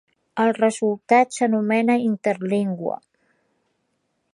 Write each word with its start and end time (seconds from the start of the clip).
El 0.43 0.53
resultat 0.57 1.37
s'anomena 1.37 1.99
interlingua. 2.07 3.01